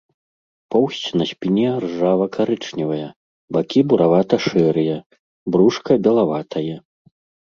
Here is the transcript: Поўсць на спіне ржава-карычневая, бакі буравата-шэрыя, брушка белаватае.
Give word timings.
Поўсць 0.75 1.09
на 1.19 1.25
спіне 1.31 1.67
ржава-карычневая, 1.83 3.09
бакі 3.57 3.79
буравата-шэрыя, 3.91 4.97
брушка 5.57 5.91
белаватае. 6.09 6.75